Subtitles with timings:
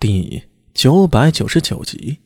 [0.00, 0.44] 第
[0.74, 2.20] 九百九十九集，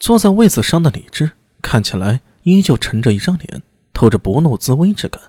[0.00, 1.30] 坐在位子上的李治
[1.62, 5.22] 看起来依旧沉着一张脸，透着不怒自威之感。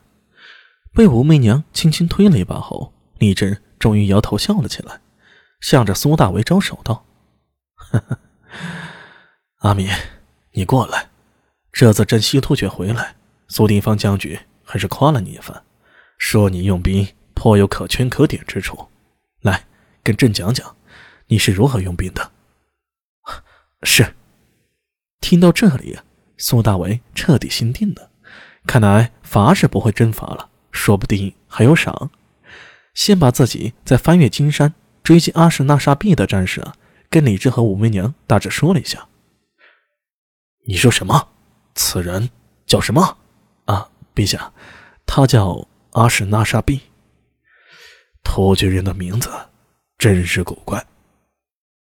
[0.91, 5.01] 被武媚娘轻轻推了一把后，李治终于摇头笑了起来，
[5.61, 7.05] 向着苏大为招手道
[9.61, 9.87] ：“阿米，
[10.53, 11.11] 你过来。
[11.71, 13.15] 这次镇西突厥回来，
[13.47, 15.61] 苏定方将军还是夸了你一番，
[16.17, 18.87] 说你用兵颇有可圈可点之处。
[19.41, 19.67] 来，
[20.01, 20.75] 跟朕讲讲。”
[21.29, 22.31] 你是如何用兵的？
[23.83, 24.15] 是。
[25.21, 25.99] 听到这里，
[26.37, 28.09] 苏大为彻底心定了。
[28.65, 32.09] 看来罚是不会真罚了，说不定还有赏。
[32.95, 34.73] 先把自己在翻越金山
[35.03, 36.73] 追击阿什纳沙毕的战事啊，
[37.11, 39.07] 跟李治和武媚娘大致说了一下。
[40.67, 41.29] 你说什么？
[41.75, 42.31] 此人
[42.65, 43.17] 叫什么？
[43.65, 44.51] 啊，陛下，
[45.05, 46.81] 他叫阿什纳沙毕。
[48.23, 49.29] 突厥人的名字
[49.99, 50.83] 真是古怪。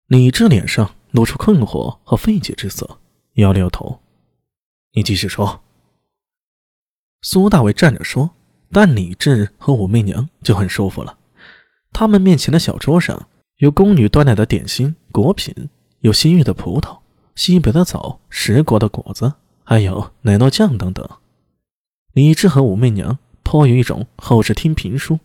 [0.08, 3.00] 李治脸上露出困惑和费解之色，
[3.34, 4.00] 摇了摇头
[4.96, 5.62] ：“你继续说。”
[7.22, 8.32] 苏大伟站着说，
[8.72, 11.18] 但李治和武媚娘就很舒服了。
[11.92, 13.28] 他们面前的小桌上
[13.58, 15.54] 有宫女端来的点心、果品，
[16.00, 17.00] 有西域的葡萄、
[17.36, 19.34] 西北的枣、十国的果子，
[19.66, 21.06] 还有奶酪酱等等。
[22.14, 25.20] 李治和武媚娘颇有一种后世听评书、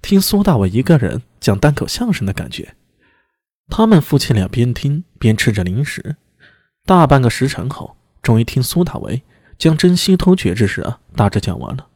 [0.00, 2.76] 听苏大伟一个人讲单口相声的感觉。
[3.70, 6.16] 他们夫妻俩边听边吃着零食，
[6.84, 9.22] 大半个时辰后，终于听苏大为
[9.56, 11.86] 将真西突厥之事啊大致讲完了。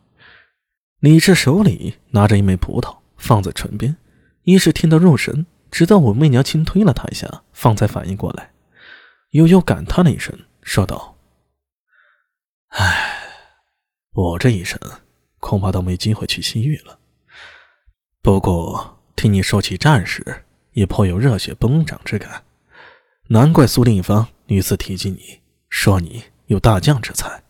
[1.00, 3.96] 李治手里拿着一枚葡萄放在唇边，
[4.44, 8.52] 一时听得入神，直到武媚娘轻推了他一下，方才反应过来，
[9.30, 11.18] 悠悠感叹了一声，说道
[12.70, 13.18] ：“唉，
[14.12, 14.78] 我这一生
[15.40, 16.98] 恐怕都没机会去西域了。
[18.22, 22.44] 不过听你说起战事。”也颇有热血崩涨之感，
[23.28, 27.42] 难怪苏定方屡次提及你，说你有大将之才。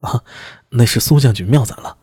[0.00, 0.24] 啊，
[0.70, 1.96] 那是苏将军妙赞了。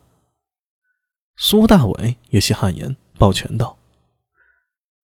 [1.36, 3.78] 苏大伟有些汗颜，抱拳道：“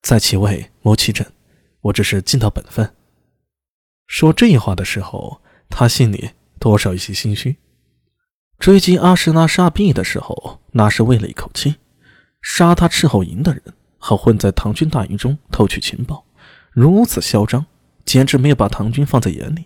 [0.03, 1.27] 在其位谋其政，
[1.81, 2.95] 我只是尽到本分。”
[4.07, 7.57] 说这话的时候，他心里多少有些心虚。
[8.59, 11.77] 追击阿什纳沙毕的时候，那是为了一口气，
[12.41, 13.63] 杀他斥候营的人。
[14.07, 16.27] 好混在唐军大营中偷取情报，
[16.73, 17.65] 如此嚣张，
[18.05, 19.65] 简直没有把唐军放在眼里。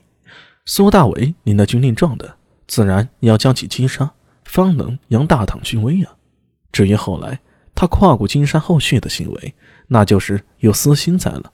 [0.65, 2.37] 苏大伟领了军令状的，
[2.69, 4.13] 自然要将其击杀，
[4.45, 6.15] 方能扬大唐军威啊。
[6.71, 7.41] 至于后来
[7.75, 9.57] 他跨过金山后续的行为，
[9.89, 11.53] 那就是有私心在了。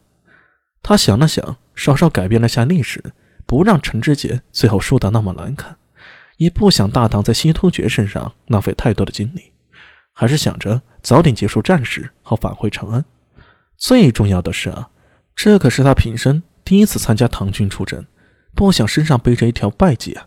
[0.83, 3.03] 他想了想，稍稍改变了下历史，
[3.47, 5.75] 不让陈志杰最后输得那么难看，
[6.37, 9.54] 也不想大唐在西突厥身上浪费太多的精力。
[10.15, 13.05] 还是想着早点结束战事，好返回长安。
[13.77, 14.89] 最重要的是啊，
[15.35, 18.07] 这可是他平生第一次参加唐军出征，
[18.55, 20.27] 不想身上背着一条败绩啊，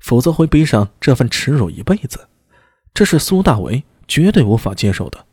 [0.00, 2.28] 否则会背上这份耻辱一辈子。
[2.92, 5.24] 这是苏大为绝对无法接受的。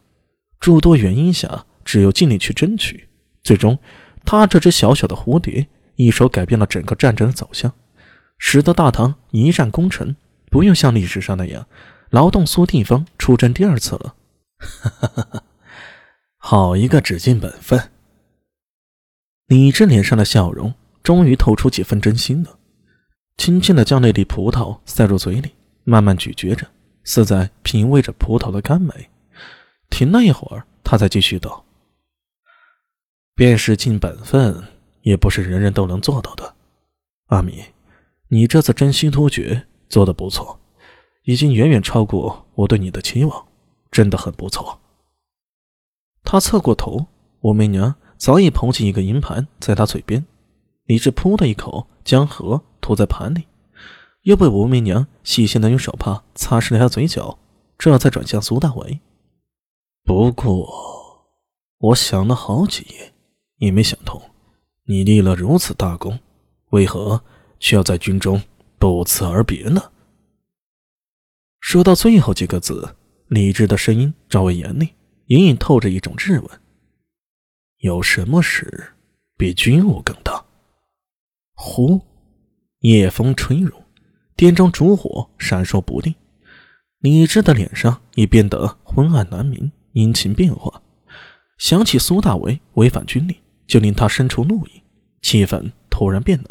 [0.60, 3.10] 诸多原因下，只有尽力去争取。
[3.44, 3.78] 最终，
[4.24, 7.74] 他这只小小的蝴蝶一手改变了整个战争的走向，
[8.38, 10.16] 使得大唐一战功成，
[10.52, 11.66] 不用像历史上那样。
[12.10, 14.16] 劳动苏定方出征第二次了，
[16.38, 17.92] 好一个只尽本分！
[19.46, 22.58] 李治脸上的笑容终于透出几分真心了，
[23.38, 25.52] 轻轻的将那粒葡萄塞入嘴里，
[25.84, 26.68] 慢慢咀嚼着，
[27.04, 29.10] 似在品味着葡萄的甘美。
[29.90, 31.66] 停了一会儿，他才继续道
[33.36, 34.64] ：“便是尽本分，
[35.02, 36.56] 也不是人人都能做到的。
[37.28, 37.66] 阿米，
[38.30, 40.59] 你这次真心突厥做的不错。”
[41.30, 43.46] 已经远远超过我对你的期望，
[43.92, 44.80] 真的很不错。
[46.24, 47.06] 他侧过头，
[47.42, 50.26] 武媚娘早已捧起一个银盘在他嘴边，
[50.86, 53.44] 李治噗的一口将核吐在盘里，
[54.24, 57.38] 又被武媚娘细心的用手帕擦拭了下嘴角，
[57.78, 59.00] 这才转向苏大伟。
[60.04, 60.68] 不过，
[61.78, 63.14] 我想了好几夜，
[63.58, 64.20] 也没想通，
[64.86, 66.18] 你立了如此大功，
[66.72, 67.22] 为何
[67.60, 68.42] 却要在军中
[68.80, 69.92] 不辞而别呢？
[71.72, 72.96] 说到最后几个字，
[73.28, 74.90] 李治的声音稍微严厉，
[75.28, 76.50] 隐隐透着一种质问
[77.78, 78.94] ：“有什么事
[79.38, 80.44] 比军务更大？”
[81.54, 82.02] 呼，
[82.80, 83.72] 夜风吹入，
[84.36, 86.16] 殿中烛火闪烁不定，
[87.02, 90.82] 李治的脸上已变得昏暗难明，阴晴变化。
[91.60, 93.38] 想起苏大为违反军令，
[93.68, 94.82] 就令他生出怒意，
[95.22, 96.48] 气氛突然变冷。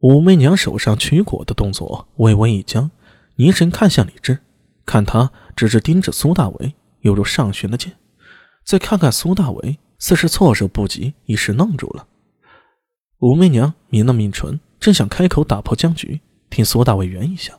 [0.00, 2.90] 武媚娘手上取果的动作微微一僵。
[3.36, 4.40] 凝神看向李治，
[4.86, 7.92] 看他只是盯着苏大为，犹如上弦的箭；
[8.64, 12.06] 再看看苏大为，似是措手不及，一时愣住了。
[13.18, 16.20] 武媚娘抿了抿唇，正想开口打破僵局，
[16.50, 17.58] 听苏大伟圆一下，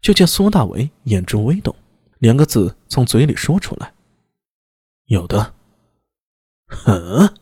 [0.00, 1.74] 就见苏大伟眼中微动，
[2.18, 3.94] 两个字从嘴里说出来
[5.06, 5.54] ：“有的。”
[6.68, 7.34] 哼，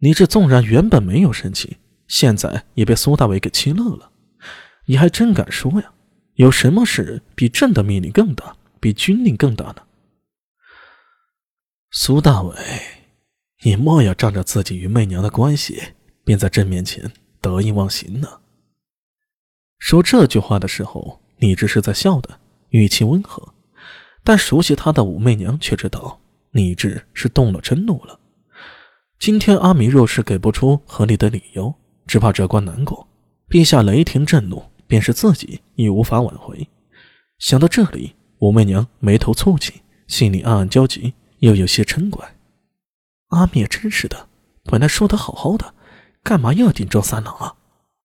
[0.00, 4.09] 你这纵然原本没有生气，现在也被苏大伟给气乐了。
[4.90, 5.92] 你还真敢说呀？
[6.34, 9.76] 有什么事比朕的命令更大，比军令更大呢？
[11.92, 12.56] 苏大伟，
[13.62, 15.80] 你莫要仗着自己与媚娘的关系，
[16.24, 17.08] 便在朕面前
[17.40, 18.40] 得意忘形呢。
[19.78, 22.40] 说这句话的时候，你只是在笑的，
[22.70, 23.54] 语气温和，
[24.24, 26.20] 但熟悉他的武媚娘却知道，
[26.50, 28.18] 你这是动了真怒了。
[29.20, 31.72] 今天阿弥若是给不出合理的理由，
[32.08, 33.06] 只怕这关难过。
[33.48, 34.64] 陛下雷霆震怒。
[34.90, 36.68] 便是自己亦无法挽回。
[37.38, 42.34] 想到这里，武媚娘眉头蹙起，心里暗暗焦急，又有些嗔怪
[43.30, 44.28] ：“阿灭真是的，
[44.64, 45.72] 本来说的好好的，
[46.24, 47.54] 干嘛要顶撞三郎啊？”